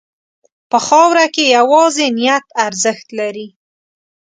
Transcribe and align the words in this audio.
په 0.69 0.77
خاوره 0.87 1.25
کې 1.35 1.53
یوازې 1.57 2.05
نیت 2.17 2.45
ارزښت 2.65 3.07
لري. 3.19 3.47